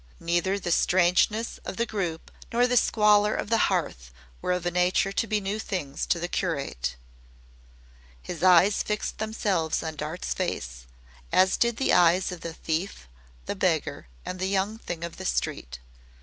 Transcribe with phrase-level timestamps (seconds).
[0.19, 4.09] Neither the strangeness of the group nor the squalor of the hearth
[4.41, 6.95] were of a nature to be new things to the curate.
[8.19, 10.87] His eyes fixed themselves on Dart's face,
[11.31, 13.07] as did the eyes of the thief,
[13.45, 15.77] the beggar, and the young thing of the street.